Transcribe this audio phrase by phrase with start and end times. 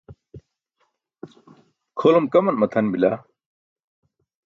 [1.99, 3.09] kʰolum kaman matʰan bila